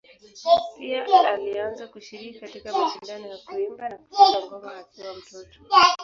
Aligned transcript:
Pia 0.77 1.27
alianza 1.29 1.87
kushiriki 1.87 2.39
katika 2.39 2.77
mashindano 2.79 3.27
ya 3.27 3.37
kuimba 3.37 3.89
na 3.89 3.95
kucheza 3.97 4.45
ngoma 4.45 4.75
akiwa 4.75 5.13
mtoto. 5.13 5.59